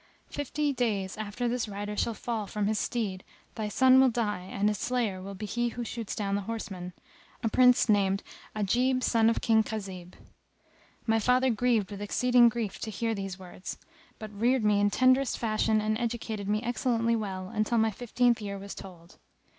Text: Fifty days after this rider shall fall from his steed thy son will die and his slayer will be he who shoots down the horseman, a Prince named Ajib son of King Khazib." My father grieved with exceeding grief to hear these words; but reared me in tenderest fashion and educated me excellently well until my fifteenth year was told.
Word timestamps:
Fifty 0.31 0.73
days 0.73 1.15
after 1.15 1.47
this 1.47 1.67
rider 1.67 1.95
shall 1.95 2.15
fall 2.15 2.47
from 2.47 2.65
his 2.65 2.79
steed 2.79 3.23
thy 3.53 3.67
son 3.69 3.99
will 4.01 4.09
die 4.09 4.39
and 4.51 4.67
his 4.67 4.79
slayer 4.79 5.21
will 5.21 5.35
be 5.35 5.45
he 5.45 5.69
who 5.69 5.83
shoots 5.83 6.15
down 6.15 6.33
the 6.33 6.41
horseman, 6.49 6.93
a 7.43 7.49
Prince 7.49 7.87
named 7.87 8.23
Ajib 8.55 9.03
son 9.03 9.29
of 9.29 9.41
King 9.41 9.61
Khazib." 9.61 10.15
My 11.05 11.19
father 11.19 11.51
grieved 11.51 11.91
with 11.91 12.01
exceeding 12.01 12.49
grief 12.49 12.79
to 12.79 12.89
hear 12.89 13.13
these 13.13 13.37
words; 13.37 13.77
but 14.17 14.33
reared 14.33 14.63
me 14.63 14.79
in 14.79 14.89
tenderest 14.89 15.37
fashion 15.37 15.79
and 15.79 15.95
educated 15.99 16.47
me 16.49 16.63
excellently 16.63 17.15
well 17.15 17.49
until 17.49 17.77
my 17.77 17.91
fifteenth 17.91 18.41
year 18.41 18.57
was 18.57 18.73
told. 18.73 19.19